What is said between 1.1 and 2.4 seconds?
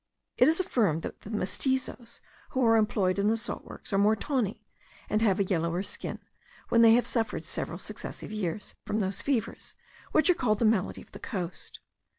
the mestizoes